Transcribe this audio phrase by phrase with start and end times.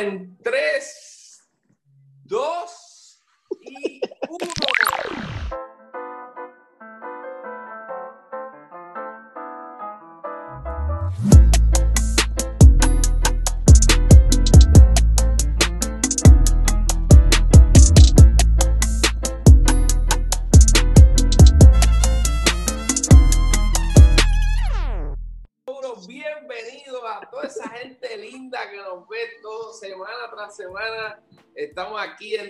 [0.00, 1.13] en 3,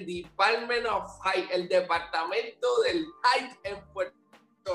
[0.05, 4.15] Department of Hype, el departamento del hype en Puerto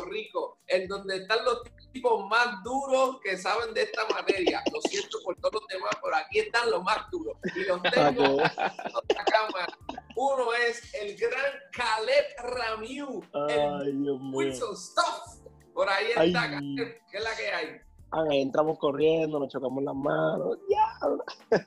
[0.07, 4.63] Rico, en donde están los tipos más duros que saben de esta materia.
[4.71, 7.37] Lo siento por todos los demás, pero aquí están los más duros.
[7.55, 9.77] Y los tengo en otra cámara.
[10.15, 14.19] Uno es el gran Caleb Ramiu, Ay, el.
[14.33, 15.39] Wilson Stuff.
[15.73, 16.27] Por ahí Ay.
[16.27, 17.01] está, Caleb.
[17.09, 17.81] ¿Qué es la que hay?
[18.11, 20.57] Ah, entramos corriendo, nos chocamos las manos.
[20.69, 21.65] Ya.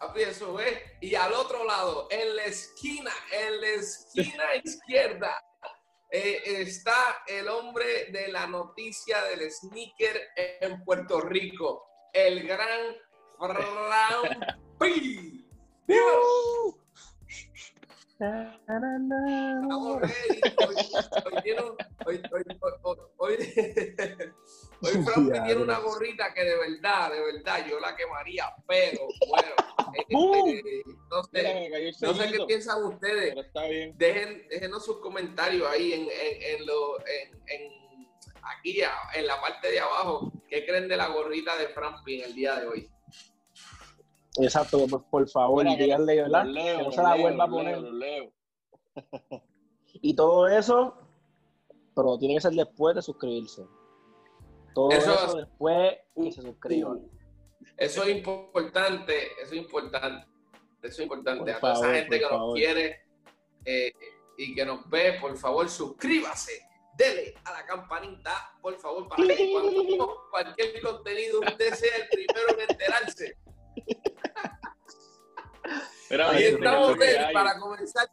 [0.00, 0.78] Papi, eso es.
[1.02, 5.44] Y al otro lado, en la esquina, en la esquina izquierda,
[6.10, 12.96] eh, está el hombre de la noticia del sneaker en Puerto Rico, el gran
[13.38, 15.46] Frampi.
[15.86, 16.79] Dímelo.
[20.58, 20.74] Hoy,
[21.24, 21.76] hoy tiene un-
[22.06, 23.36] hoy, hoy, hoy, hoy,
[24.82, 29.08] hoy Frampi Ya, tiene una gorrita que de verdad, de verdad, yo la quemaría, pero
[29.28, 29.48] bueno,
[29.96, 31.70] eh, eh, no sé,
[32.02, 33.28] no sé qué piensan ustedes.
[33.30, 33.96] Pero está bien.
[33.96, 37.80] Dejen, déjenos sus comentarios ahí en, en, en lo, en, en-
[38.42, 38.80] aquí
[39.14, 40.32] en la parte de abajo.
[40.48, 42.90] ¿Qué creen de la gorrita de Frampi en el día de hoy?
[44.36, 46.44] Exacto, pues, por favor, Mira, que díganle, ¿verdad?
[46.46, 47.78] Leo, que no los se la leo, vuelva a poner.
[47.80, 47.94] leo, los
[49.30, 49.42] leo.
[49.94, 50.94] Y todo eso,
[51.96, 53.66] pero tiene que ser después de suscribirse.
[54.74, 57.02] Todo Eso eso, es- después que se suscriban.
[57.76, 60.26] Eso es importante, eso es importante,
[60.82, 61.40] eso es importante.
[61.40, 62.96] Por a toda favor, esa gente que nos quiere
[63.64, 63.92] eh,
[64.38, 66.52] y que nos ve, por favor, suscríbase.
[66.96, 72.08] Dele a la campanita, por favor, para que cuando subimos cualquier contenido usted sea el
[72.08, 73.36] primero en enterarse.
[76.10, 76.96] Ay, Ahí estamos
[77.32, 78.10] para comenzar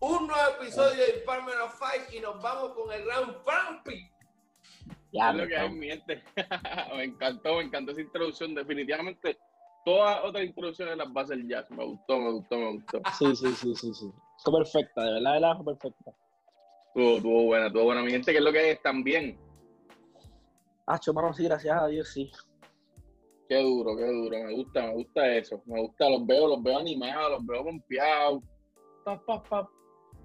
[0.00, 4.10] un nuevo episodio de Department of Fight y nos vamos con el round Frampi.
[5.12, 6.22] Ya, Es lo que hay, mi gente.
[6.96, 8.54] me encantó, me encantó esa introducción.
[8.54, 9.38] Definitivamente,
[9.84, 11.70] todas otras introducciones las va a hacer Jazz.
[11.70, 13.00] Me gustó, me gustó, me gustó.
[13.18, 14.12] Sí, sí, sí, sí, sí.
[14.44, 16.12] Fue perfecta, de verdad, de verdad, fue perfecta.
[16.88, 18.02] Estuvo, estuvo buena, estuvo buena.
[18.02, 19.38] Mi gente, que es lo que es también.
[20.86, 22.30] Ah, mano, sí, gracias a Dios, sí.
[23.48, 24.36] Qué duro, qué duro.
[24.44, 25.62] Me gusta, me gusta eso.
[25.66, 28.42] Me gusta, los veo, los veo animados, los veo pompeados.
[29.04, 29.68] Pa, pa, pa.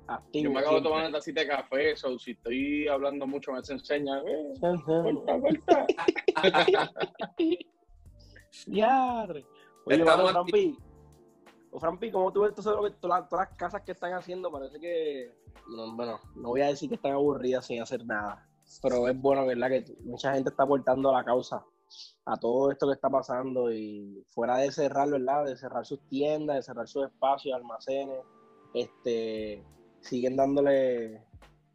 [0.07, 0.43] Activo.
[0.43, 3.63] Yo me acabo de tomar una tacita de café, so si estoy hablando mucho me
[3.63, 4.21] se enseña.
[4.27, 4.53] Eh.
[8.67, 9.45] Diadre.
[9.85, 10.27] Oye, aquí.
[10.31, 10.77] Frampi.
[11.71, 14.13] O Frampi, ¿cómo tú ves todo lo que- todas, las, todas las casas que están
[14.13, 14.51] haciendo?
[14.51, 15.31] Parece que,
[15.69, 18.47] no, bueno, no voy a decir que están aburridas sin hacer nada,
[18.81, 19.69] pero es bueno, ¿verdad?
[19.69, 21.65] Que mucha gente está aportando a la causa,
[22.25, 25.45] a todo esto que está pasando y fuera de cerrar, ¿verdad?
[25.45, 28.19] De cerrar sus tiendas, de cerrar sus espacios, almacenes,
[28.73, 29.63] este,
[30.01, 31.23] siguen dándole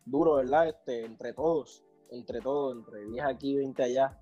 [0.04, 0.68] duro, ¿verdad?
[0.68, 4.18] Este, entre todos, entre todos, entre 10 aquí, 20 allá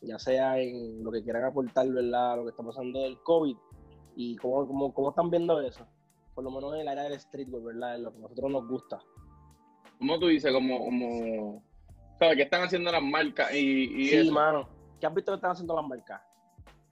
[0.00, 2.36] ya sea en lo que quieran aportar, ¿verdad?
[2.36, 3.56] Lo que está pasando del COVID
[4.16, 5.86] y cómo, cómo, cómo están viendo eso.
[6.34, 7.96] Por lo menos en el área del streetwear, ¿verdad?
[7.96, 8.98] En lo que a nosotros nos gusta.
[9.98, 10.52] ¿Cómo tú dices?
[10.52, 11.62] Como, como,
[12.18, 12.36] ¿sabes?
[12.36, 13.58] ¿Qué están haciendo las marcas y,
[14.02, 14.32] y Sí, eso?
[14.32, 14.68] mano.
[15.00, 16.22] ¿Qué has visto que están haciendo las marcas?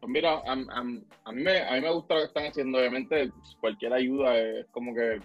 [0.00, 2.78] Pues mira, a, a- a mí me, a mí me gusta lo que están haciendo.
[2.78, 5.16] Obviamente, cualquier ayuda es como que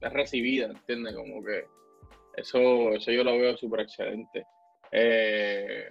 [0.00, 1.14] es recibida, ¿entiendes?
[1.14, 1.64] Como que
[2.36, 4.46] eso, eso yo lo veo súper excelente.
[4.92, 5.88] Eh,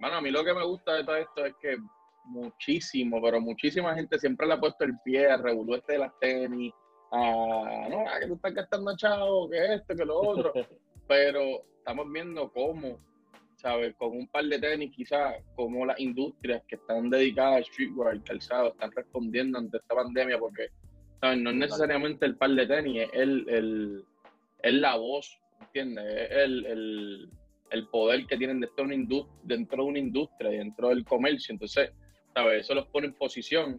[0.00, 1.76] bueno, a mí lo que me gusta de todo esto es que
[2.24, 6.18] muchísimo, pero muchísima gente siempre le ha puesto el pie al revolú este de las
[6.20, 6.72] tenis,
[7.10, 10.52] a, no, a que tú estás gastando chavo, que esto, que lo otro.
[11.08, 12.98] pero estamos viendo cómo,
[13.62, 13.94] ¿sabes?
[13.96, 18.22] Con un par de tenis, quizás, como las industrias que están dedicadas al streetwear, al
[18.24, 20.68] calzado, están respondiendo ante esta pandemia, porque,
[21.20, 21.38] ¿sabes?
[21.38, 24.04] No es necesariamente el par de tenis, es el, el,
[24.62, 26.04] es la voz, ¿entiendes?
[26.06, 27.30] Es el, el,
[27.70, 31.52] el poder que tienen dentro de, una indus- dentro de una industria, dentro del comercio.
[31.52, 31.92] Entonces,
[32.34, 32.62] ¿sabes?
[32.64, 33.78] Eso los pone en posición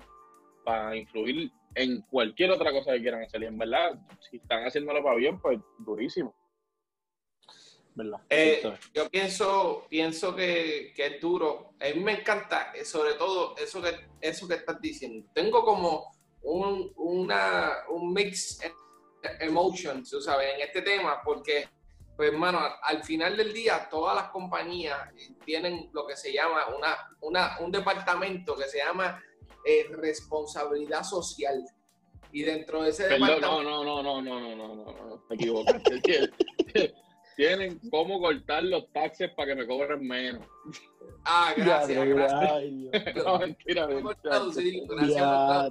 [0.64, 3.44] para influir en cualquier otra cosa que quieran hacer.
[3.44, 6.34] Y en verdad, si están haciéndolo para bien, pues durísimo.
[7.96, 8.20] ¿Verdad?
[8.30, 8.64] Eh,
[8.94, 11.74] yo pienso, pienso que, que es duro.
[11.80, 15.28] A mí me encanta, eh, sobre todo, eso que, eso que estás diciendo.
[15.34, 16.12] Tengo como
[16.42, 18.72] un, una, un mix de
[19.42, 21.70] emotions, tú sabes, en este tema, porque,
[22.16, 24.98] pues, hermano, al final del día, todas las compañías
[25.46, 29.22] tienen lo que se llama una, una, un departamento que se llama
[29.66, 31.64] eh, responsabilidad social.
[32.32, 33.64] Y dentro de ese Perdón, departamento...
[33.64, 36.32] no, no, no, no, no, no, no, no, no, te equivocaste.
[37.36, 40.46] Tien- Tienen cómo cortar los taxes para que me cobren menos.
[41.26, 42.52] Ah, gracias, gracias.
[42.52, 43.26] ay, Dios.
[43.26, 45.70] No, mentira, mentira.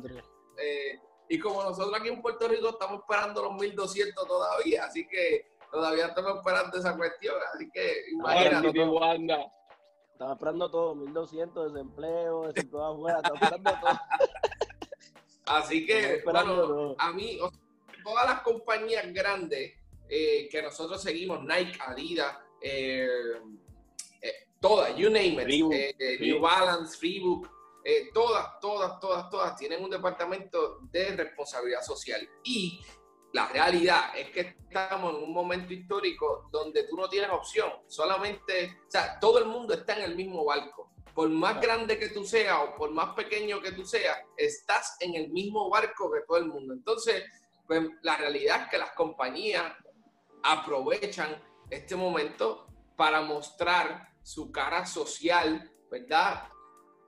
[0.58, 0.98] Eh,
[1.28, 6.06] y como nosotros aquí en Puerto Rico estamos esperando los 1200 todavía, así que todavía
[6.06, 7.34] estamos esperando esa cuestión.
[7.54, 8.68] Así que imagínate.
[10.12, 14.00] Estaba esperando todo, 1200, desempleo, desempleo afuera, estaba esperando todo.
[15.46, 16.96] Así que, bueno, todo.
[16.98, 17.58] a mí, o sea,
[18.04, 19.72] todas las compañías grandes
[20.14, 23.08] eh, que nosotros seguimos, Nike, Adidas, eh,
[24.20, 26.18] eh, todas, you name it, eh, eh.
[26.20, 27.48] New Balance, Reebok,
[27.82, 32.28] eh, todas, todas, todas, todas tienen un departamento de responsabilidad social.
[32.44, 32.84] Y
[33.32, 38.80] la realidad es que estamos en un momento histórico donde tú no tienes opción, solamente,
[38.86, 40.90] o sea, todo el mundo está en el mismo barco.
[41.14, 45.14] Por más grande que tú seas o por más pequeño que tú seas, estás en
[45.14, 46.74] el mismo barco que todo el mundo.
[46.74, 47.24] Entonces,
[47.66, 49.72] pues, la realidad es que las compañías
[50.42, 51.40] aprovechan
[51.70, 52.66] este momento
[52.96, 56.48] para mostrar su cara social, ¿verdad?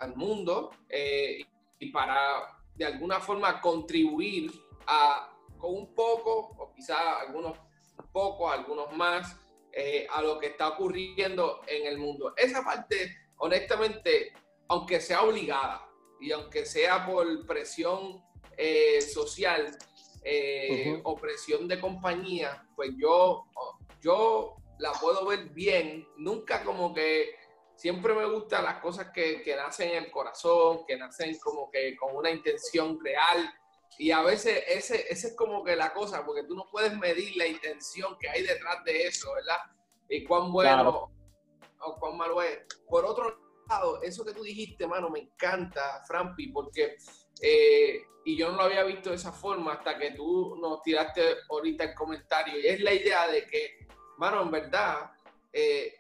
[0.00, 1.44] Al mundo eh,
[1.78, 4.52] y para de alguna forma contribuir
[4.86, 7.56] a, con un poco, o quizá algunos
[8.12, 9.36] pocos, algunos más,
[9.72, 12.32] eh, a lo que está ocurriendo en el mundo.
[12.36, 14.32] Esa parte, honestamente,
[14.68, 15.88] aunque sea obligada
[16.20, 18.22] y aunque sea por presión
[18.56, 19.76] eh, social
[20.24, 21.00] eh, Ujú.
[21.04, 23.44] o presión de compañía, pues yo,
[24.00, 26.06] yo la puedo ver bien.
[26.16, 27.36] Nunca como que
[27.76, 31.96] siempre me gustan las cosas que, que nacen en el corazón, que nacen como que
[31.96, 33.52] con una intención real.
[33.98, 37.36] Y a veces ese, ese es como que la cosa, porque tú no puedes medir
[37.36, 39.58] la intención que hay detrás de eso, ¿verdad?
[40.08, 41.10] Y cuán bueno Claro.
[41.80, 42.58] o cuán malo es.
[42.88, 43.38] Por otro
[43.68, 46.96] lado, eso que tú dijiste, mano, me encanta, Frampi, porque,
[47.40, 51.22] eh, y yo no lo había visto de esa forma hasta que tú nos tiraste
[51.50, 53.86] ahorita el comentario, y es la idea de que,
[54.18, 55.10] mano, en verdad,
[55.52, 55.94] eh,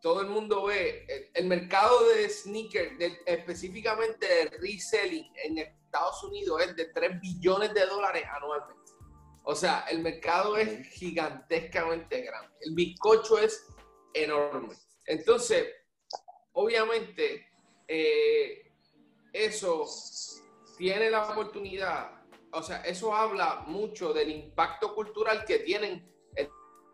[0.00, 6.22] todo el mundo ve, el, el mercado de sneakers, de- específicamente de reselling en Estados
[6.24, 8.92] Unidos es de 3 billones de dólares anualmente.
[9.44, 12.52] O sea, el mercado es gigantescamente grande.
[12.60, 13.64] El bizcocho es
[14.12, 14.74] enorme.
[15.06, 15.66] Entonces,
[16.52, 17.46] obviamente,
[17.88, 18.72] eh,
[19.32, 19.84] eso
[20.76, 22.10] tiene la oportunidad,
[22.52, 26.48] o sea, eso habla mucho del impacto cultural que tienen el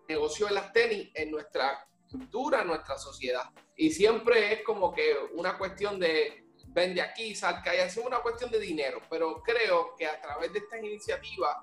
[0.09, 3.45] negocio de las tenis en nuestra cultura, en nuestra sociedad.
[3.77, 8.51] Y siempre es como que una cuestión de vende aquí, salga allá, es una cuestión
[8.51, 11.57] de dinero, pero creo que a través de estas iniciativas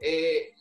[0.00, 0.54] eh,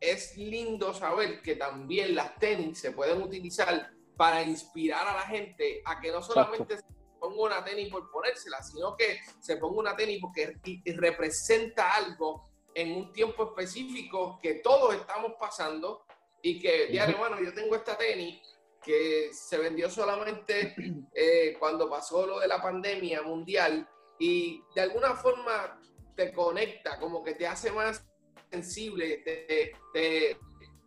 [0.00, 5.82] es lindo saber que también las tenis se pueden utilizar para inspirar a la gente
[5.84, 6.93] a que no solamente se
[7.24, 10.58] ponga una tenis por ponérsela, sino que se ponga una tenis porque
[10.96, 16.04] representa algo en un tiempo específico que todos estamos pasando
[16.42, 18.40] y que, diario, bueno, yo tengo esta tenis
[18.82, 20.74] que se vendió solamente
[21.14, 23.88] eh, cuando pasó lo de la pandemia mundial
[24.18, 25.80] y de alguna forma
[26.14, 28.04] te conecta, como que te hace más
[28.50, 30.36] sensible, te, te,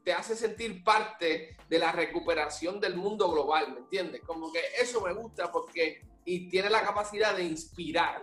[0.04, 4.22] te hace sentir parte de la recuperación del mundo global, ¿me entiendes?
[4.26, 8.22] Como que eso me gusta porque y tiene la capacidad de inspirar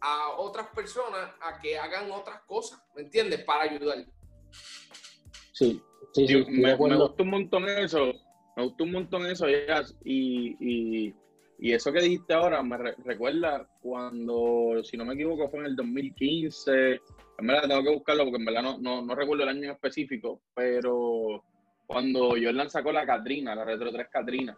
[0.00, 3.42] a otras personas a que hagan otras cosas, ¿me entiendes?
[3.44, 4.04] Para ayudar.
[5.52, 5.80] Sí,
[6.12, 8.12] sí, sí, me, me gustó un montón eso.
[8.56, 9.96] Me gustó un montón eso, Jazz.
[10.04, 11.14] Y, y,
[11.58, 15.66] y eso que dijiste ahora me re- recuerda cuando, si no me equivoco, fue en
[15.66, 17.00] el 2015.
[17.38, 19.70] En verdad tengo que buscarlo porque en verdad no, no, no recuerdo el año en
[19.70, 21.42] específico, pero
[21.86, 24.56] cuando Jordan sacó la Katrina, la Retro 3 Katrina,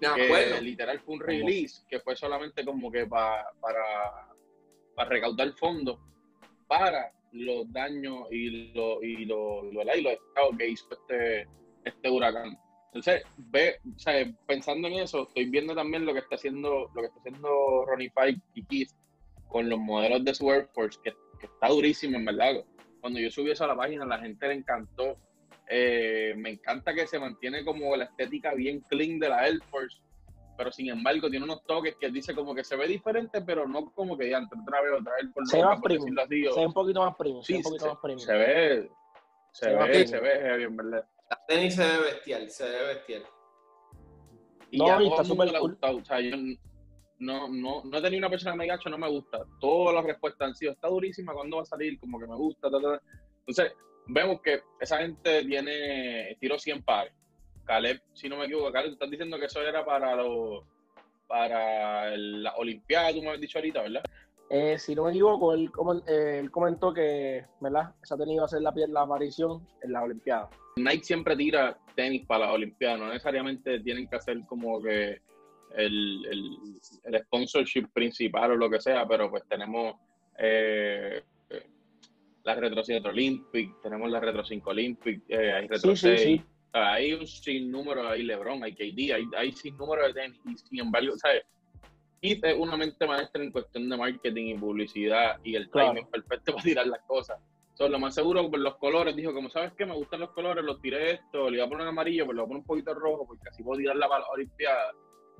[0.00, 4.28] Me que literal fue un release que fue solamente como que pa- para,
[4.94, 5.98] para recaudar fondos
[6.66, 11.48] para los daños y los y lo, lo, y los estragos que hizo este,
[11.84, 12.58] este huracán.
[12.86, 17.00] Entonces, ve, o sea, pensando en eso, estoy viendo también lo que está haciendo, lo
[17.02, 18.90] que está haciendo Ronnie Five y Keith
[19.48, 22.64] con los modelos de su Air Force, que, que está durísimo, en verdad.
[23.00, 25.16] Cuando yo subí eso a la página, a la gente le encantó.
[25.68, 29.98] Eh, me encanta que se mantiene como la estética bien clean de la Air Force,
[30.56, 33.90] pero sin embargo tiene unos toques que dice como que se ve diferente, pero no
[33.92, 36.60] como que ya otra vez otra Air Force Se ve más decirlo así, o- Se
[36.60, 38.20] ve un poquito más premium, se Sí, ve un poquito se, más premium.
[38.26, 38.90] se ve,
[39.52, 41.08] se, Se ve se ve heavy, en verdad.
[41.28, 43.24] La tenis se ve bestial, se ve bestial.
[44.70, 45.70] Y No, a y todo está súper le ha cool.
[45.72, 45.96] gustado.
[45.98, 46.36] O sea, yo
[47.18, 49.40] no, no, no he tenido una persona que me diga, "Acho, no me gusta.
[49.60, 51.98] Todas las respuestas han sido, está durísima, ¿cuándo va a salir?
[51.98, 53.02] Como que me gusta, ta, ta, ta".
[53.46, 53.72] Entonces,
[54.06, 57.12] vemos que esa gente tiene, tiró 100 pares.
[57.64, 60.64] Caleb, si no me equivoco, Caleb, tú estás diciendo que eso era para los,
[61.26, 64.02] para el- la Olimpiada, tú me habías dicho ahorita, ¿verdad?
[64.48, 65.70] Eh, si no me equivoco, él,
[66.06, 67.94] eh, él, comentó que ¿verdad?
[68.00, 70.50] esa tenis iba a ser la, la aparición en las Olimpiadas.
[70.76, 75.20] Nike siempre tira tenis para las Olimpiadas, no necesariamente tienen que hacer como que
[75.74, 79.96] el, el, el sponsorship principal o lo que sea, pero pues tenemos
[80.38, 81.22] eh,
[82.46, 86.40] la Retro 7 Olympic, tenemos la Retro 5 Olympic, eh, hay Retro 6,
[86.72, 91.16] hay un sinnúmero, hay LeBron, hay KD, hay, hay sinnúmero de tenis, y sin embargo,
[91.16, 91.42] ¿sabes?
[92.20, 96.52] Y es una mente maestra en cuestión de marketing y publicidad y el timing perfecto
[96.52, 97.38] para tirar las cosas.
[97.74, 100.64] So, lo más seguro por los colores, dijo, como sabes que me gustan los colores,
[100.64, 102.94] los tiré esto, le voy a poner amarillo, pero le voy a poner un poquito
[102.94, 104.92] rojo, porque así puedo tirarla para la Olimpiada.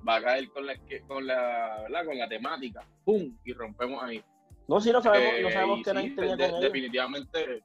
[0.07, 0.75] Va a caer con la,
[1.07, 2.05] con la, ¿verdad?
[2.05, 2.85] Con la temática.
[3.05, 3.35] ¡Pum!
[3.45, 4.23] Y rompemos ahí.
[4.69, 7.63] No, sí, no sabemos, no eh, sabemos qué sí, tenía de, Definitivamente,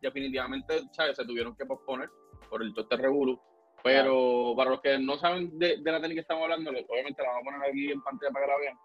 [0.00, 1.16] definitivamente, ¿sabes?
[1.16, 2.08] Se tuvieron que posponer
[2.48, 3.40] por el toste revuelo.
[3.82, 7.42] Pero para los que no saben de, la técnica que estamos hablando, obviamente la vamos
[7.42, 8.78] a poner aquí en pantalla para que la vean.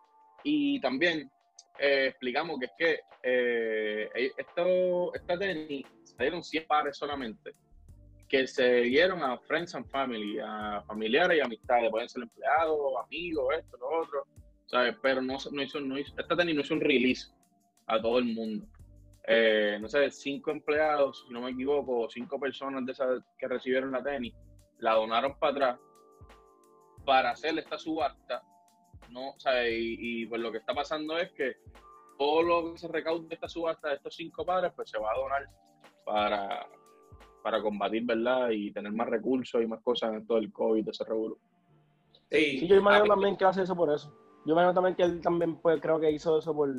[0.43, 1.29] Y también
[1.79, 7.53] eh, explicamos que es que eh, esto, esta tenis salieron 100 pares solamente
[8.27, 13.53] que se dieron a friends and family, a familiares y amistades, pueden ser empleados, amigos,
[13.57, 14.25] esto, lo otro,
[14.67, 14.95] ¿sabes?
[15.01, 17.31] Pero no, no, hizo, no hizo, esta tenis no hizo un release
[17.87, 18.65] a todo el mundo.
[19.27, 23.91] Eh, no sé, cinco empleados, si no me equivoco, cinco personas de esas que recibieron
[23.91, 24.33] la tenis,
[24.79, 25.79] la donaron para atrás
[27.05, 28.43] para hacer esta subasta,
[29.09, 29.29] ¿no?
[29.29, 31.57] O sea, y, pues lo que está pasando es que
[32.17, 35.11] todo lo que se recaude de esta subasta de estos cinco padres, pues se va
[35.11, 35.49] a donar
[36.03, 36.67] para,
[37.43, 38.49] para combatir, ¿verdad?
[38.49, 41.37] Y tener más recursos y más cosas en todo el COVID, ese revuelo.
[42.31, 44.24] Sí, yo imagino también que hace eso por eso.
[44.45, 46.69] Yo imagino también que él también pues, creo que hizo eso por...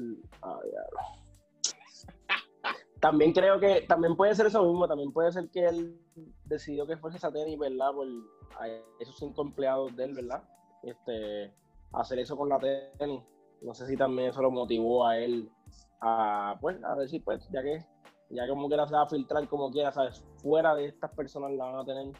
[3.00, 6.00] también creo que también puede ser eso mismo, también puede ser que él
[6.44, 7.92] decidió que fuese esa tenis, ¿verdad?
[7.92, 8.06] Por
[9.00, 10.42] esos cinco empleados de él, ¿verdad?
[10.84, 11.52] Este,
[11.92, 13.22] hacer eso con la tenis.
[13.62, 15.50] No sé si también eso lo motivó a él
[16.00, 17.84] a, pues, a decir, pues, ya que,
[18.30, 20.24] ya como quiera se va a filtrar como quiera, ¿sabes?
[20.36, 22.12] Fuera de estas personas la van a tener,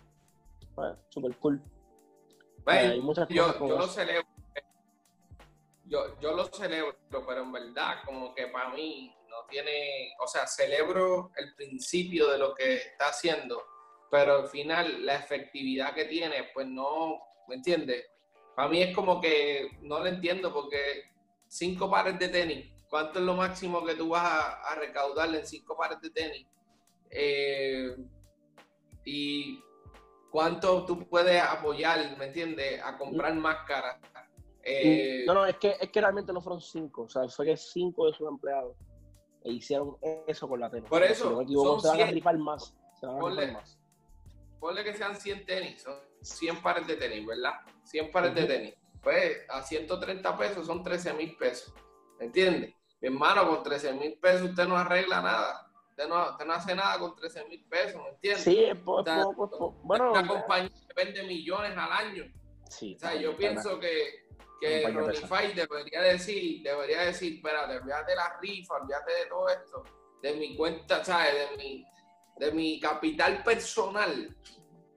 [0.75, 1.63] pues, súper cool.
[2.65, 4.36] Bueno, hay muchas cosas yo, yo lo celebro.
[5.89, 9.17] Yo, yo lo celebro, pero en verdad, como que para mí,
[9.49, 13.63] tiene, o sea, celebro el principio de lo que está haciendo,
[14.11, 18.07] pero al final la efectividad que tiene, pues no, ¿me entiendes?
[18.55, 21.11] Para mí es como que no lo entiendo porque
[21.49, 25.77] cinco pares de tenis, ¿cuánto es lo máximo que tú vas a, recaudar en cinco
[25.77, 26.47] pares de tenis?
[27.11, 27.97] Eh,
[29.05, 29.63] y
[30.31, 32.83] cuánto tú puedes apoyar, ¿me entiendes?
[32.83, 33.99] A comprar máscaras.
[34.69, 37.57] Eh, no, no, es que, es que realmente no fueron cinco, o sea, fue que
[37.57, 38.77] cinco de sus empleados
[39.45, 39.97] e hicieron
[40.27, 40.89] eso con la tenis.
[40.89, 42.75] Por eso, si no me equivoco, se van a rifar más.
[42.99, 43.79] Se van ponle, a más.
[44.59, 47.53] Ponle que sean 100 tenis, son 100 pares de tenis, ¿verdad?
[47.85, 48.75] 100 pares de tenis.
[49.01, 51.73] Pues a 130 pesos son 13 mil pesos.
[52.19, 52.75] ¿Me entiendes?
[53.01, 55.71] Mi hermano, con 13 mil pesos usted no arregla nada.
[55.91, 58.43] Usted no, usted no hace nada con 13 mil pesos, ¿me entiendes?
[58.43, 62.25] Sí, es poco, Bueno, una compañía que vende millones al año.
[62.69, 64.26] Sí, o sea, yo pienso que
[64.61, 69.85] que Fight debería decir, debería decir, espérate, olvídate de la rifa, olvídate de todo esto,
[70.23, 71.51] de mi cuenta, ¿sabes?
[71.51, 71.85] De mi,
[72.39, 74.37] de mi capital personal.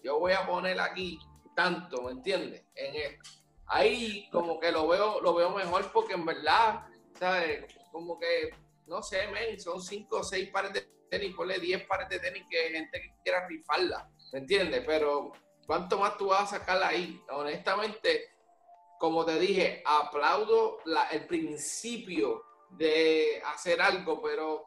[0.03, 1.19] Yo voy a poner aquí
[1.55, 2.63] tanto, ¿me entiendes?
[2.75, 3.29] En esto.
[3.67, 6.85] Ahí como que lo veo, lo veo mejor porque en verdad,
[7.19, 7.65] ¿sabes?
[7.91, 8.51] Como que,
[8.87, 12.45] no sé, men, son cinco o seis pares de tenis, ponle 10 pares de tenis
[12.49, 14.83] que hay gente que quiera rifarla, ¿me entiendes?
[14.85, 15.31] Pero,
[15.65, 17.21] ¿cuánto más tú vas a sacar ahí?
[17.29, 18.29] Honestamente,
[18.99, 20.79] como te dije, aplaudo
[21.11, 24.65] el principio de hacer algo, pero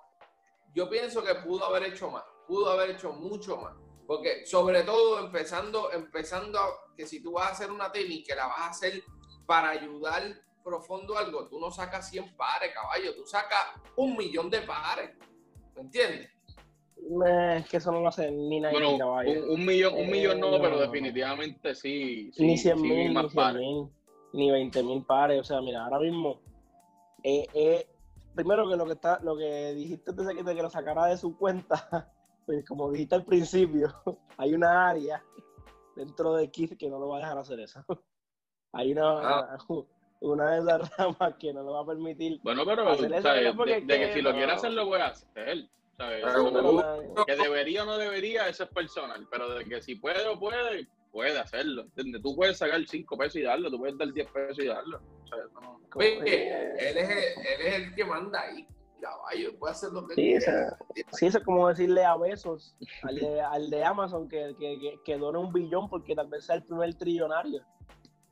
[0.75, 3.75] yo pienso que pudo haber hecho más, pudo haber hecho mucho más.
[4.07, 6.59] Porque sobre todo empezando, empezando
[6.97, 9.03] que si tú vas a hacer una tenis que la vas a hacer
[9.47, 10.23] para ayudar
[10.65, 13.61] profundo algo, tú no sacas 100 pares, caballo, tú sacas
[13.97, 15.11] un millón de pares.
[15.75, 16.31] ¿Me entiendes?
[17.59, 18.81] Es que eso no lo hace ni nadie.
[18.81, 19.15] Bueno,
[19.51, 22.31] un, millón, un millón no, pero definitivamente sí.
[22.39, 23.93] ni 100 mil, ni 100 mil
[24.33, 25.41] ni 20 mil pares.
[25.41, 26.41] O sea, mira, ahora mismo,
[27.23, 27.87] eh, eh,
[28.35, 31.37] primero que lo que está, lo que dijiste de que, que lo sacara de su
[31.37, 32.11] cuenta,
[32.47, 33.93] pues como dijiste al principio,
[34.37, 35.23] hay una área
[35.97, 37.85] dentro de Kith que no lo va a dejar hacer eso.
[38.75, 39.59] Hay una, ah.
[40.23, 42.41] una de esas ramas que no lo va a permitir.
[42.43, 43.07] Bueno, pero de,
[43.87, 45.69] que, si lo quiere hacer, lo puede hacer.
[47.27, 49.29] que debería o no debería, eso es personal.
[49.31, 52.23] Pero de que si puede o puede, puede hacerlo, ¿entiendes?
[52.23, 55.00] Tú puedes sacar 5 pesos y darlo, tú puedes dar 10 pesos y darlo.
[55.23, 58.66] O sea, no, Oye, él, es el, él es el que manda ahí,
[59.00, 60.78] caballo, puede hacer lo que sí, quiera.
[61.12, 65.19] sí, eso es como decirle a besos al de, al de Amazon que, que, que,
[65.19, 67.62] done un billón porque tal vez sea el primer trillonario.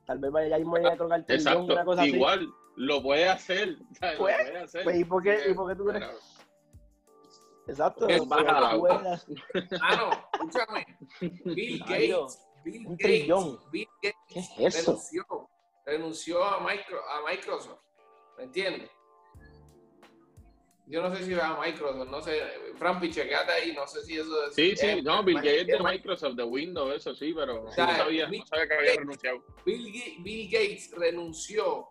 [0.06, 4.18] tal vez vaya mismo a colocar Exacto, una cosa igual, lo puede hacer, ¿sabes?
[4.18, 4.84] Pues, lo puede hacer.
[4.84, 6.40] Pues, ¿y, por qué, ¿Y por qué tú crees?
[7.70, 8.06] Exacto.
[9.80, 10.87] Ah, no, escúchame.
[11.44, 13.61] Bill Gates, Bill un Gates, trillón.
[13.71, 14.93] Bill Gates ¿Qué es eso?
[14.93, 15.50] renunció,
[15.87, 17.81] renunció a, micro, a Microsoft,
[18.38, 18.90] ¿me entiendes?
[20.87, 22.40] Yo no sé si va a Microsoft, no sé.
[22.76, 24.55] Frampi, chequeate ahí, no sé si eso es.
[24.57, 28.47] Sí, sí, no, Bill Gates de Microsoft, de Windows, eso sí, pero no, sabía, no
[28.47, 29.45] sabía que había renunciado.
[29.64, 31.90] Bill, Bill Gates renunció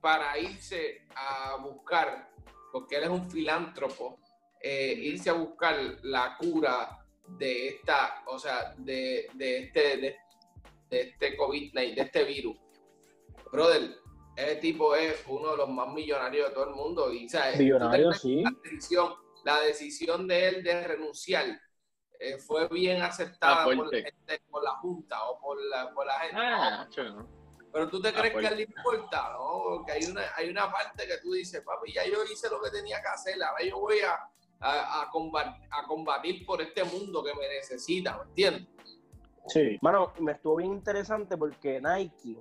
[0.00, 2.28] para irse a buscar,
[2.72, 4.18] porque él es un filántropo,
[4.60, 10.16] eh, irse a buscar la cura de esta, o sea, de, de este, de,
[10.90, 12.56] de este COVID-19, de este virus.
[13.50, 13.96] Brother,
[14.36, 17.12] ese tipo es uno de los más millonarios de todo el mundo.
[17.12, 17.58] Y, ¿sabes?
[17.58, 18.42] Millonario, sí.
[18.42, 19.14] La decisión,
[19.44, 21.46] la decisión de él de renunciar
[22.18, 23.76] eh, fue bien aceptada por,
[24.50, 26.36] por, la Junta o por la, por la gente.
[26.36, 26.88] Ah,
[27.72, 29.62] Pero tú te crees que a él le importa, ¿no?
[29.64, 32.70] Porque hay una, hay una parte que tú dices, papi, ya yo hice lo que
[32.70, 34.18] tenía que hacer, ahora yo voy a,
[34.60, 35.10] a,
[35.86, 38.68] combatir, por este mundo que me necesita, ¿me entiendes?
[39.46, 39.78] Sí.
[39.82, 42.38] Bueno, me estuvo bien interesante porque Nike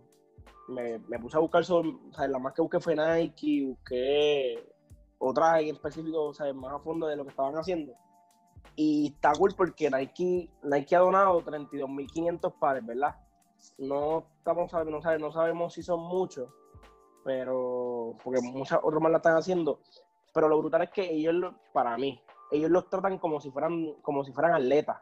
[0.70, 4.74] me, me puse a buscar sobre, o sea, la más que busqué fue Nike, busqué
[5.24, 7.94] otra en específico, o sea, más a fondo de lo que estaban haciendo.
[8.76, 13.16] Y está cool porque Nike, Nike ha donado 32.500 pares, ¿verdad?
[13.78, 16.50] No, estamos, no, sabemos, no sabemos si son muchos,
[17.24, 19.80] pero porque muchas otros más la están haciendo.
[20.34, 22.20] Pero lo brutal es que ellos, para mí,
[22.52, 24.98] ellos los tratan como si fueran, como si fueran atletas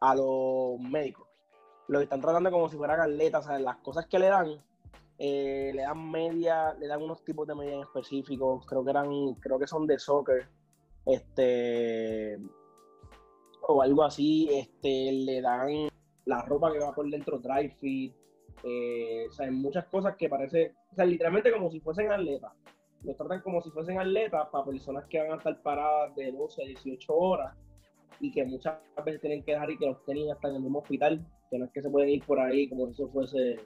[0.00, 1.28] a los médicos.
[1.88, 4.60] Los están tratando como si fueran atletas, o sea, las cosas que le dan
[5.22, 9.34] eh, le dan media, le dan unos tipos de media en específicos, creo que eran,
[9.34, 10.48] creo que son de soccer,
[11.04, 12.38] este,
[13.68, 15.90] o algo así, este, le dan
[16.24, 18.14] la ropa que va por dentro dry fit,
[18.64, 22.52] eh, o sea, muchas cosas que parece, o sea, literalmente como si fuesen atletas,
[23.02, 26.62] los tratan como si fuesen atletas para personas que van a estar paradas de 12
[26.62, 27.56] a 18 horas
[28.20, 30.80] y que muchas veces tienen que dejar y que los tenis hasta en el mismo
[30.80, 33.58] hospital, que no es que se pueden ir por ahí como si eso fuese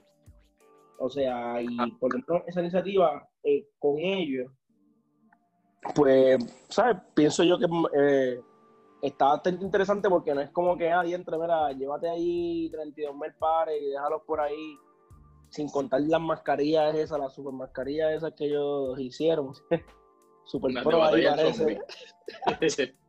[0.97, 1.87] o sea, y ah.
[1.99, 4.51] por ejemplo, esa iniciativa eh, con ellos,
[5.93, 6.97] pues, ¿sabes?
[7.13, 7.67] Pienso yo que
[7.97, 8.41] eh,
[9.01, 13.33] está bastante interesante porque no es como que, ah, entre, mira, llévate ahí 32 mil
[13.37, 14.77] pares y déjalos por ahí,
[15.55, 19.53] sin contar las mascarillas esas, las super mascarillas esas que ellos hicieron.
[20.45, 22.95] super pro ahí parece.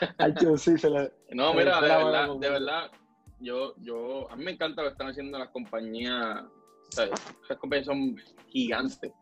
[1.30, 2.90] No, mira, de verdad, de verdad,
[3.40, 6.44] yo, yo, a mí me encanta lo que están haciendo las compañías
[6.90, 8.16] esas compañías son
[8.48, 9.12] gigantes.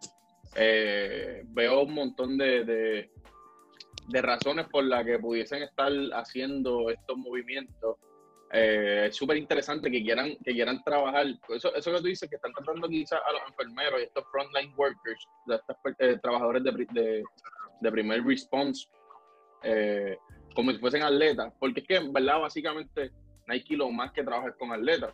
[0.54, 2.64] Eh, veo un montón de,
[4.08, 7.96] de, razones por las que pudiesen estar haciendo estos movimientos.
[8.52, 11.26] Eh, es súper interesante que quieran, que quieran trabajar.
[11.48, 14.72] Eso, eso que tú dices, que están tratando quizás a los enfermeros y estos frontline
[14.76, 17.24] workers, estos eh, trabajadores de,
[17.80, 18.88] de, primer response,
[20.54, 21.52] como si fuesen atletas.
[21.58, 23.10] Porque es que, en verdad, básicamente,
[23.48, 25.12] Nike lo más que trabajar con atletas.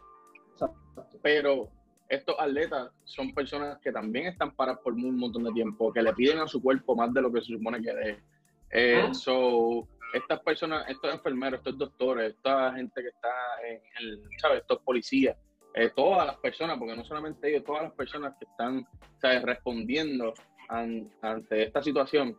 [1.22, 1.70] Pero
[2.08, 6.12] estos atletas son personas que también están paradas por un montón de tiempo, que le
[6.12, 8.22] piden a su cuerpo más de lo que se supone que dé.
[8.70, 9.14] Eh, ah.
[9.14, 13.30] so, estas personas, estos enfermeros, estos doctores, esta gente que está
[13.66, 14.60] en el, ¿sabes?
[14.60, 15.36] Estos policías,
[15.74, 18.86] eh, todas las personas, porque no solamente ellos, todas las personas que están,
[19.20, 19.42] ¿sabes?
[19.42, 20.34] Respondiendo
[20.68, 22.36] ante esta situación,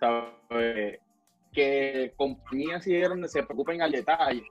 [0.00, 1.00] ¿sabes?
[1.52, 4.44] Que compañías y se preocupen al detalle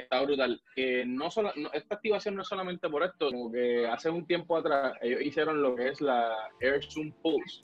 [0.00, 0.60] está brutal.
[0.74, 4.56] Que no solo, esta activación no es solamente por esto, como que hace un tiempo
[4.56, 7.62] atrás ellos hicieron lo que es la Air Zoom Pulse,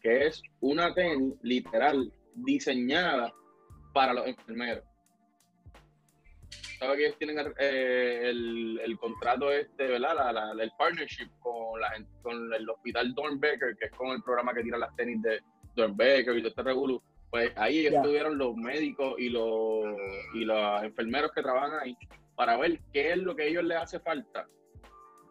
[0.00, 3.32] que es una TEN literal diseñada
[3.92, 4.84] para los enfermeros.
[6.78, 10.32] Sabes que ellos tienen eh, el, el, contrato este, ¿verdad?
[10.32, 14.62] La, el partnership con, la, con el hospital Dornbecker, que es con el programa que
[14.62, 15.40] tira las tenis de
[15.74, 19.84] Dornbecker y de este regulo pues ahí estuvieron los médicos y los,
[20.34, 21.96] y los enfermeros que trabajan ahí
[22.34, 24.48] para ver qué es lo que a ellos les hace falta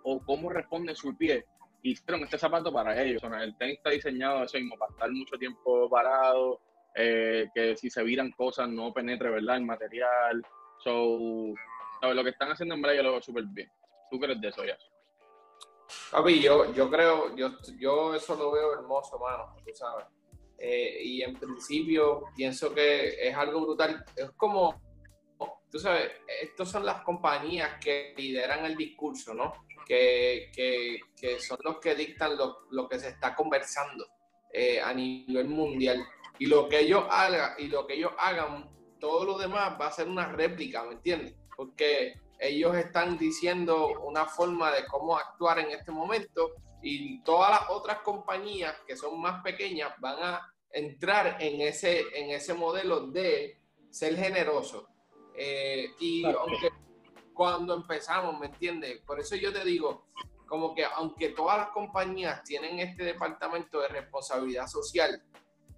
[0.03, 1.45] o cómo responde su pie.
[1.81, 3.21] Hicieron este zapato para ellos.
[3.23, 6.61] El tenis está diseñado eso mismo, para estar mucho tiempo parado,
[6.95, 9.57] eh, que si se viran cosas no penetre, ¿verdad?
[9.57, 10.45] El material.
[10.83, 11.53] So,
[12.01, 13.69] lo que están haciendo en verdad lo veo súper bien.
[14.09, 14.77] ¿Tú crees de eso ya?
[16.11, 20.05] Papi, yo, yo creo, yo, yo eso lo veo hermoso, mano, tú sabes.
[20.57, 24.03] Eh, y en principio pienso que es algo brutal.
[24.15, 24.81] Es como,
[25.71, 29.53] tú sabes, estas son las compañías que lideran el discurso, ¿no?
[29.87, 34.05] Que, que, que son los que dictan lo, lo que se está conversando
[34.51, 36.05] eh, a nivel mundial.
[36.39, 39.91] Y lo que ellos hagan, y lo que ellos hagan, todo lo demás va a
[39.91, 41.35] ser una réplica, ¿me entiendes?
[41.55, 47.69] Porque ellos están diciendo una forma de cómo actuar en este momento y todas las
[47.69, 53.59] otras compañías que son más pequeñas van a entrar en ese, en ese modelo de
[53.89, 54.87] ser generoso.
[55.35, 56.69] Eh, y aunque
[57.33, 59.01] cuando empezamos, ¿me entiendes?
[59.05, 60.07] Por eso yo te digo,
[60.45, 65.21] como que aunque todas las compañías tienen este departamento de responsabilidad social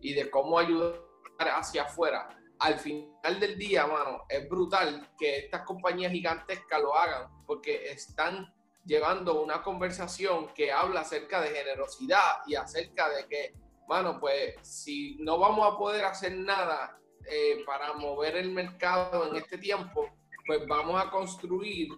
[0.02, 1.00] y de cómo ayudar
[1.40, 2.30] hacia afuera,
[2.62, 8.54] al final del día, mano, es brutal que estas compañías gigantescas lo hagan porque están
[8.86, 13.56] llevando una conversación que habla acerca de generosidad y acerca de que,
[13.88, 19.38] mano, pues si no vamos a poder hacer nada eh, para mover el mercado en
[19.38, 20.10] este tiempo,
[20.46, 21.90] pues vamos a construir,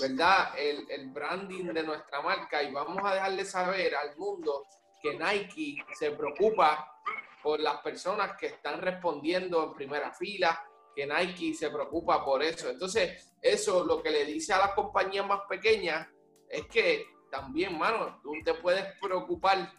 [0.00, 0.52] ¿verdad?
[0.58, 4.66] El, el, branding de nuestra marca y vamos a dejarle saber al mundo
[5.02, 7.00] que Nike se preocupa
[7.42, 10.62] por las personas que están respondiendo en primera fila,
[10.94, 12.68] que Nike se preocupa por eso.
[12.68, 16.08] Entonces, eso lo que le dice a las compañías más pequeñas
[16.48, 19.72] es que también, mano, tú te puedes preocupar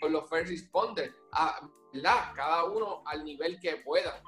[0.00, 1.14] por los first responders,
[1.92, 2.32] ¿verdad?
[2.34, 4.22] Cada uno al nivel que pueda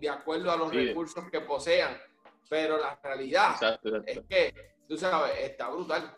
[0.00, 1.96] de acuerdo a los recursos que posean.
[2.48, 3.56] Pero la realidad
[4.06, 4.54] es que,
[4.88, 6.16] tú sabes, está brutal.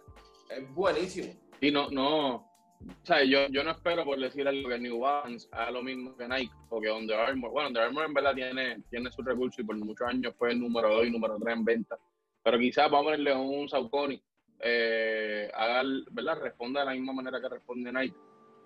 [0.48, 1.34] Es buenísimo.
[1.60, 2.49] Y no, no,
[2.86, 6.16] o sea, yo, yo no espero por decir algo que New Balance haga lo mismo
[6.16, 7.50] que Nike o que Under Armour.
[7.50, 10.60] Bueno, Under Armour en verdad tiene, tiene su recurso y por muchos años fue el
[10.60, 11.98] número 2 y número 3 en venta.
[12.42, 14.22] Pero quizás vamos a ponerle un Saucony,
[14.60, 16.40] eh, haga, ¿verdad?
[16.40, 18.16] Responda de la misma manera que responde Nike.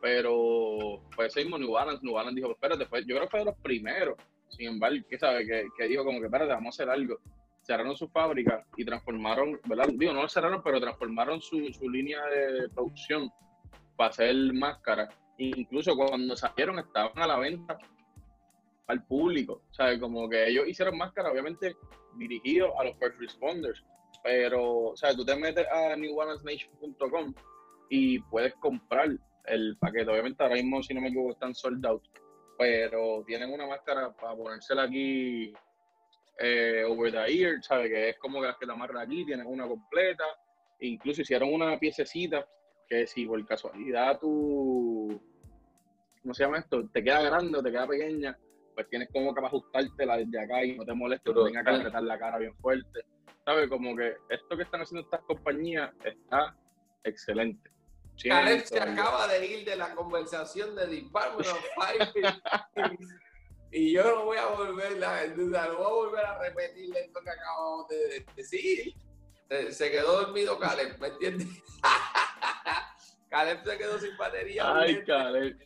[0.01, 3.47] Pero, pues ese mismo New Balance, New Balance dijo, espérate, yo creo que fue de
[3.47, 4.17] los primeros
[4.57, 7.19] sin embargo, que sabe que, que dijo como que, espérate, vamos a hacer algo.
[7.63, 9.89] Cerraron su fábrica y transformaron, ¿verdad?
[9.95, 13.31] Digo, no lo cerraron, pero transformaron su, su línea de producción
[13.97, 15.15] para hacer máscaras.
[15.39, 17.79] Incluso cuando salieron estaban a la venta
[18.87, 19.63] al público.
[19.71, 21.77] Sea, como que ellos hicieron máscaras, obviamente
[22.17, 23.85] dirigidos a los first responders.
[24.23, 27.35] Pero, o sea, tú te metes a newbalancenation.com
[27.91, 29.11] y puedes comprar
[29.47, 30.11] el paquete.
[30.11, 32.03] Obviamente ahora mismo, si no me equivoco, están sold out
[32.59, 35.53] pero tienen una máscara para ponérsela aquí
[36.39, 37.89] eh, over the ear, ¿sabes?
[37.89, 40.25] Que es como que las que la amarran aquí, tienen una completa.
[40.81, 42.47] Incluso hicieron una piececita
[42.89, 45.21] que si por casualidad tú,
[46.23, 46.89] ¿cómo se llama esto?
[46.89, 48.39] Te queda grande o te queda pequeña,
[48.75, 52.03] pues tienes como que ajustártela desde acá y no te moleste, no tenga que apretar
[52.03, 53.05] la cara bien fuerte.
[53.45, 53.69] ¿Sabes?
[53.69, 56.57] Como que esto que están haciendo estas compañías está
[57.05, 57.71] excelente.
[58.23, 62.13] Caleb se acaba de ir de la conversación de Department of Fire
[63.77, 67.31] y yo no voy a volver a, no voy a volver a repetir esto que
[67.31, 68.95] acabamos de decir.
[69.71, 71.49] Se, quedó dormido Caleb, ¿me entiendes?
[73.31, 74.75] Caleb se quedó sin batería.
[74.77, 75.59] Ay, Caleb.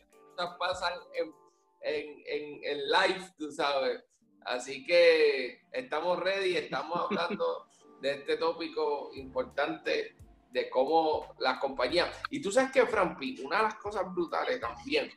[0.57, 1.33] pasan en,
[1.81, 4.03] en, en, en live, tú sabes.
[4.45, 7.67] Así que estamos ready, estamos hablando
[8.01, 10.15] de este tópico importante
[10.51, 12.09] de cómo las compañías.
[12.29, 15.11] Y tú sabes que, Frampi, una de las cosas brutales también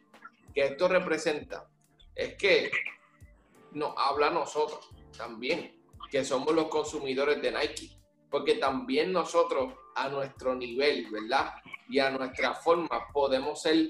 [0.55, 1.69] que esto representa
[2.15, 2.71] es que
[3.73, 7.91] nos habla a nosotros también, que somos los consumidores de Nike.
[8.31, 11.55] Porque también nosotros, a nuestro nivel, ¿verdad?
[11.89, 13.89] Y a nuestra forma, podemos ser,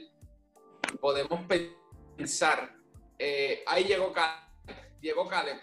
[1.01, 1.41] podemos
[2.17, 2.75] pensar.
[3.19, 5.61] Eh, ahí llegó Caleb, llegó Caleb,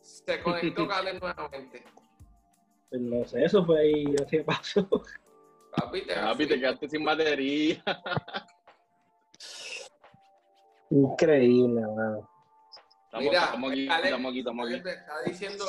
[0.00, 1.84] se conectó Caleb nuevamente.
[2.88, 4.88] Pues no sé, eso fue ahí, ¿qué pasó?
[5.76, 7.82] Papi, te, Papi, te quedaste sin batería.
[10.90, 12.28] Increíble, mano.
[13.14, 14.82] Mira, estamos aquí, Caleb, estamos aquí, estamos aquí.
[14.82, 15.64] Te está diciendo,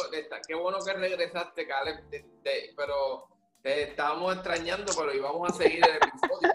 [0.47, 2.03] qué bueno que regresaste, Caleb,
[2.75, 3.32] pero
[3.63, 6.53] te estábamos extrañando, pero íbamos a seguir el episodio.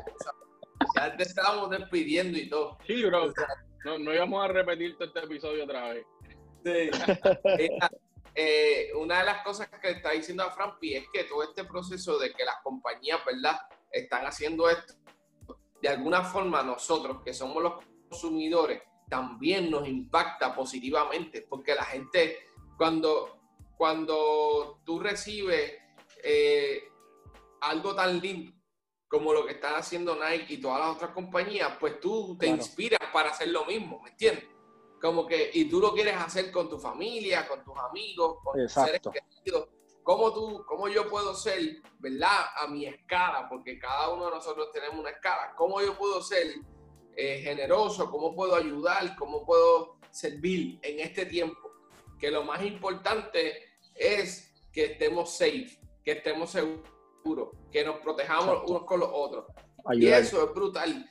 [0.94, 2.78] ya te estábamos despidiendo y todo.
[2.86, 3.32] Sí, bro.
[3.84, 6.06] no, no íbamos a repetir este episodio otra vez.
[6.64, 6.90] Sí.
[8.40, 12.20] Eh, una de las cosas que está diciendo a Frampi es que todo este proceso
[12.20, 13.58] de que las compañías, ¿verdad?,
[13.90, 14.94] están haciendo esto,
[15.82, 17.72] de alguna forma nosotros, que somos los
[18.08, 23.40] consumidores, también nos impacta positivamente, porque la gente, cuando,
[23.76, 25.72] cuando tú recibes
[26.22, 26.87] eh,
[27.60, 28.52] algo tan lindo
[29.06, 33.00] como lo que están haciendo Nike y todas las otras compañías, pues tú te inspiras
[33.12, 34.44] para hacer lo mismo, ¿me entiendes?
[35.00, 38.72] como que, y tú lo quieres hacer con tu familia, con tus amigos, con tus
[38.72, 39.68] seres queridos.
[40.02, 43.46] ¿Cómo, tú, ¿Cómo yo puedo ser, verdad, a mi escala?
[43.48, 45.54] Porque cada uno de nosotros tenemos una escala.
[45.54, 46.46] ¿Cómo yo puedo ser
[47.14, 48.10] eh, generoso?
[48.10, 49.14] ¿Cómo puedo ayudar?
[49.16, 51.70] ¿Cómo puedo servir en este tiempo?
[52.18, 56.88] Que lo más importante es que estemos safe, que estemos seguros,
[57.70, 59.44] que nos protejamos unos con los otros.
[59.92, 61.08] Y eso es brutal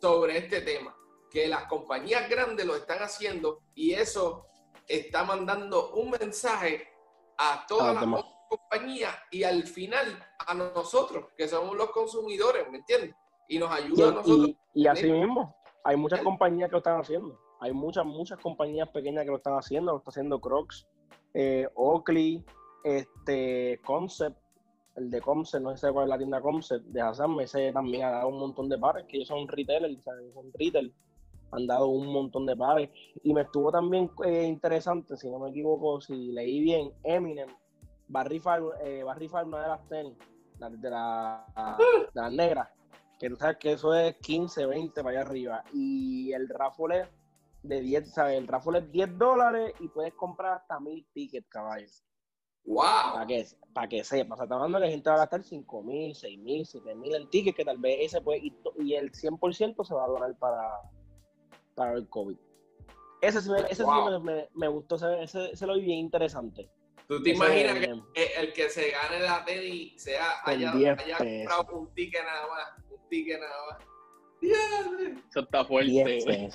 [0.00, 0.94] sobre este tema
[1.30, 4.46] que las compañías grandes lo están haciendo y eso
[4.86, 6.86] está mandando un mensaje
[7.36, 10.06] a todas las compañías y al final
[10.46, 13.16] a nosotros, que somos los consumidores, ¿me entiendes?
[13.48, 14.50] Y nos ayuda a nosotros.
[14.74, 17.36] Y, así mismo, hay muchas compañías que lo están haciendo.
[17.60, 19.92] Hay muchas, muchas compañías pequeñas que lo están haciendo.
[19.92, 20.86] Lo está haciendo Crocs,
[21.32, 22.44] eh, Oakley,
[22.84, 24.38] este, Concept,
[24.96, 28.10] el de Concept, no sé cuál es la tienda Concept, de Hassan, ese también ha
[28.10, 30.94] dado un montón de pares, que ellos son retailers, son retail,
[31.50, 32.90] han dado un montón de pares.
[33.22, 37.48] Y me estuvo también eh, interesante, si no me equivoco, si leí bien, Eminem
[38.14, 40.14] va a rifar, eh, una de las tenis,
[40.58, 41.44] de, la,
[41.78, 42.68] de las negras,
[43.18, 45.64] que tú sabes que eso es 15, 20 para allá arriba.
[45.72, 47.08] Y el raffle
[47.62, 48.38] de 10, ¿sabes?
[48.38, 52.04] El raffle es 10 dólares y puedes comprar hasta mil tickets, caballos.
[52.64, 53.14] ¡Wow!
[53.14, 55.42] Para que, para que sepa, o sea, está hablando que la gente va a gastar
[55.42, 58.94] 5 mil, 6 mil, 7 mil en tickets, que tal vez ese puede, y, y
[58.94, 60.80] el 100% se va a donar para,
[61.74, 62.36] para el COVID.
[63.20, 63.84] Ese, sí, ese
[64.22, 66.68] me, me, gustó, ese, ese lo vi bien interesante.
[67.06, 67.78] ¿Tú te imaginas
[68.14, 72.90] que el que se gane la tenis sea haya, haya comprado un ticket nada más?
[72.90, 73.94] Un ticket nada más.
[75.30, 76.50] Eso está fuerte.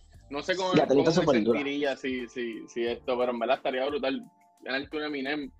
[0.30, 4.24] no sé cómo, cómo me sentiría si, si, si esto, pero en verdad estaría brutal
[4.62, 5.50] ganarte una Eminem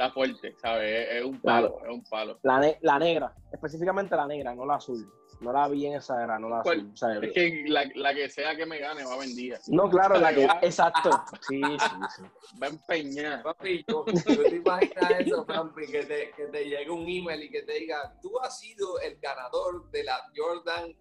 [0.00, 1.08] está fuerte, ¿sabes?
[1.10, 2.38] Es, un palo, es un palo.
[2.42, 5.06] La, la, negra, específicamente la negra, no la azul.
[5.40, 6.92] No la vi en esa era, no la azul.
[7.22, 9.58] es que la, la, que sea que me gane va a vendida.
[9.68, 10.44] No, claro, la que.
[10.62, 11.10] exacto.
[11.48, 12.22] Sí, sí, sí.
[12.62, 13.42] Va a empeñar.
[13.42, 15.86] Papi, ¿tú, te imaginas eso, Papi?
[15.86, 19.18] Que te, que te llegue un email y que te diga, tú has sido el
[19.20, 20.94] ganador de la Jordan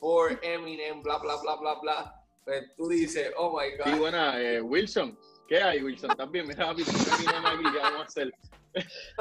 [0.00, 2.22] por Eminem, bla, bla, bla, bla, bla.
[2.44, 3.92] Pues tú dices, oh my God.
[3.92, 5.18] Sí, buena, eh, Wilson.
[5.46, 6.16] ¿Qué hay, Wilson?
[6.16, 8.32] También, mira, papi, aquí, ¿qué vamos a hacer?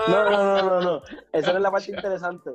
[0.07, 1.01] No, no, no, no, no.
[1.31, 2.51] Esa es la parte interesante.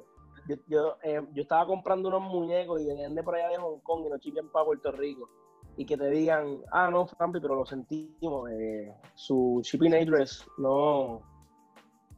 [0.48, 3.80] Yo, yo, eh, yo, estaba comprando unos muñecos y venían de por allá de Hong
[3.80, 5.30] Kong y los chiquen para Puerto Rico.
[5.76, 8.50] Y que te digan, ah, no, Fampi, pero lo sentimos.
[8.50, 11.22] Eh, su shipping address no,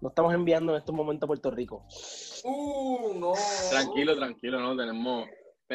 [0.01, 1.85] no estamos enviando en estos momentos a Puerto Rico.
[2.45, 3.35] Uh, no.
[3.71, 5.29] Tranquilo, tranquilo, no tenemos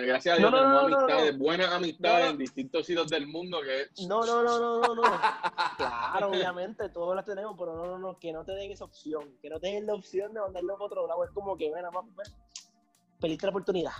[0.05, 4.05] gracias a Dios tenemos amistades, buenas amistades en distintos sitios del mundo que...
[4.07, 5.01] No, no, no, no, no, no.
[5.77, 9.37] claro, obviamente, todos las tenemos, pero no, no, no, que no te den esa opción,
[9.41, 11.23] que no te den la opción de mandarlo a otro lado.
[11.23, 13.91] Es como que, bueno, vamos, pues, la oportunidad.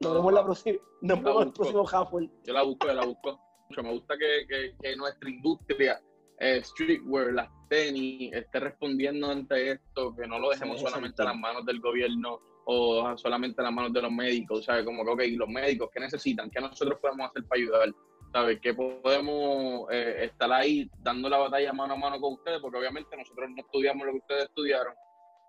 [0.00, 2.30] Nos vemos la próxima, nos vemos el próximo Halfway.
[2.44, 3.40] Yo la busco, yo la busco.
[3.82, 6.02] Me gusta que, que, que nuestra industria
[6.38, 11.36] eh, streetwear, las tenis, esté respondiendo ante esto, que no lo dejemos solamente a las
[11.36, 14.84] manos del gobierno o solamente en las manos de los médicos, ¿sabes?
[14.84, 16.50] Como que, ok, los médicos, ¿qué necesitan?
[16.50, 17.94] ¿Qué nosotros podemos hacer para ayudar?
[18.32, 18.60] ¿Sabes?
[18.60, 22.60] ¿Qué podemos eh, estar ahí dando la batalla mano a mano con ustedes?
[22.60, 24.94] Porque obviamente nosotros no estudiamos lo que ustedes estudiaron,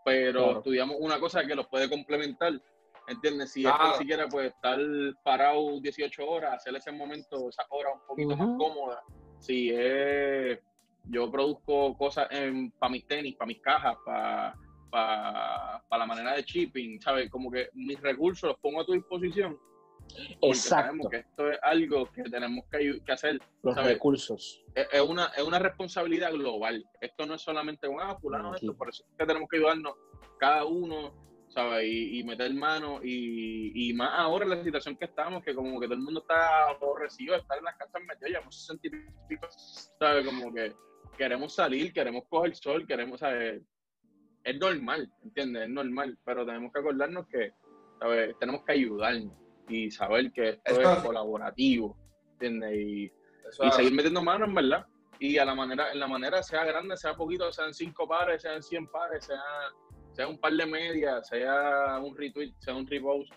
[0.03, 2.59] pero estudiamos una cosa que los puede complementar.
[3.07, 3.51] ¿Entiendes?
[3.51, 4.79] Si es que siquiera puede estar
[5.23, 9.03] parado 18 horas, hacer ese momento, esa hora un poquito más cómoda.
[9.39, 10.57] Si es,
[11.09, 12.29] yo produzco cosas
[12.79, 14.55] para mis tenis, para mis cajas, para
[14.93, 17.29] para la manera de shipping, ¿sabes?
[17.31, 19.59] Como que mis recursos los pongo a tu disposición.
[20.41, 20.85] Exacto.
[20.85, 23.41] Sabemos que esto es algo que tenemos que, hacer.
[23.63, 24.63] Los recursos.
[24.75, 26.85] Es, una, es una responsabilidad global.
[27.01, 29.95] Esto no es solamente un, ah, fulano, esto, por eso es que tenemos que ayudarnos
[30.37, 31.11] cada uno,
[31.49, 31.85] ¿sabes?
[31.87, 32.99] Y, meter mano.
[33.03, 36.69] Y, y, más ahora la situación que estamos, que como que todo el mundo está
[36.69, 38.95] aborrecido de estar en las casas metidos, ya hemos sentido,
[39.97, 40.23] ¿sabes?
[40.23, 40.75] Como que
[41.17, 43.63] queremos salir, queremos coger sol, queremos, ¿sabes?
[44.43, 45.63] Es normal, ¿entiendes?
[45.63, 47.53] Es normal, pero tenemos que acordarnos que
[47.99, 48.37] ¿sabes?
[48.39, 49.33] tenemos que ayudarnos
[49.69, 51.97] y saber que esto es colaborativo,
[52.33, 52.75] ¿entiendes?
[52.75, 53.11] Y,
[53.71, 54.85] seguir metiendo manos, en verdad.
[55.19, 58.61] Y a la manera, en la manera, sea grande, sea poquito, sean cinco pares, sean
[58.61, 59.41] cien pares, sea,
[60.11, 63.31] sea un par de medias, sea un retweet, sea un repost,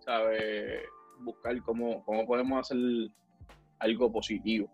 [0.00, 0.82] ¿sabes?
[1.20, 2.78] Buscar cómo, cómo podemos hacer
[3.78, 4.70] algo positivo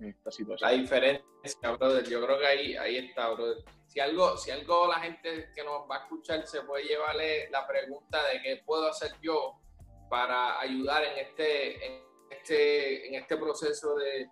[0.00, 0.70] en esta situación.
[0.70, 4.98] La diferencia, brother, yo creo que ahí, ahí está, brother si algo, si algo la
[4.98, 9.12] gente que nos va a escuchar se puede llevarle la pregunta de qué puedo hacer
[9.22, 9.60] yo
[10.10, 14.28] para ayudar en este, en este, en este proceso de,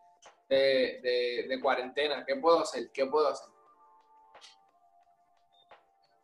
[1.62, 2.90] cuarentena, ¿qué puedo hacer?
[2.92, 3.53] ¿Qué puedo hacer?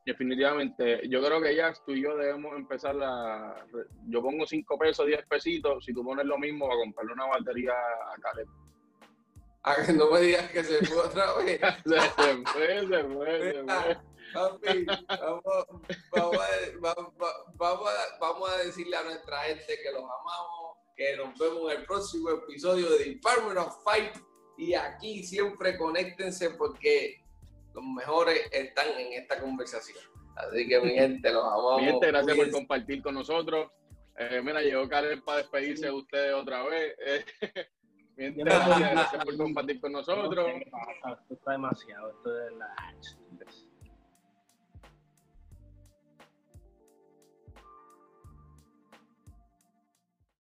[0.05, 3.55] Definitivamente, yo creo que ya tú y yo debemos empezar la...
[4.09, 7.73] Yo pongo 5 pesos, 10 pesitos, si tú pones lo mismo, a comprarle una batería
[7.73, 8.49] a Caleb
[9.63, 11.61] a que no me digas que se fue otra vez.
[11.85, 12.01] se
[12.45, 13.99] fue, se fue, se fue.
[14.33, 15.43] Papi, vamos,
[16.13, 21.39] vamos, a, vamos, a, vamos, a, decirle a nuestra gente que los amamos, que nos
[21.39, 24.17] vemos en el próximo episodio de Department of Fight.
[24.59, 27.23] Y aquí siempre conéctense porque
[27.75, 29.99] los mejores están en esta conversación.
[30.37, 31.81] Así que mi gente, los amamos.
[31.81, 33.71] Mi gente, gracias por compartir con nosotros.
[34.19, 36.97] Eh, mira, llegó Karen para despedirse de ustedes otra vez.
[38.19, 40.47] Mientras, gracias por compartir con nosotros.
[40.49, 42.75] Esto está demasiado, esto es la...